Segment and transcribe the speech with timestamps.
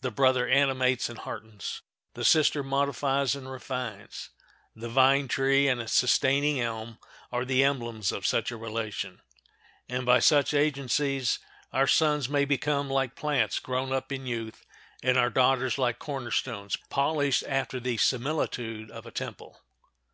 [0.00, 1.82] The brother animates and heartens;
[2.14, 4.30] the sister modifies and refines.
[4.74, 6.98] The vine tree and its sustaining elm
[7.30, 9.20] are the emblems of such a relation;
[9.86, 11.40] and by such agencies
[11.74, 14.64] our "sons may become like plants grown up in youth,
[15.02, 19.60] and our daughters like corner stones polished after the similitude of a temple."